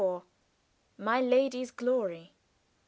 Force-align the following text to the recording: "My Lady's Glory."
"My 0.97 1.21
Lady's 1.21 1.69
Glory." 1.69 2.33